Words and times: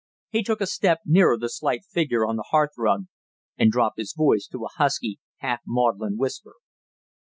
He 0.31 0.41
took 0.41 0.61
a 0.61 0.65
step 0.65 1.01
nearer 1.05 1.37
the 1.37 1.47
slight 1.47 1.83
figure 1.85 2.25
on 2.25 2.35
the 2.35 2.47
hearth 2.49 2.71
rug 2.75 3.05
and 3.55 3.69
dropped 3.71 3.99
his 3.99 4.15
voice 4.17 4.47
to 4.47 4.65
a 4.65 4.69
husky 4.77 5.19
half 5.37 5.59
maudlin 5.63 6.17
whisper. 6.17 6.55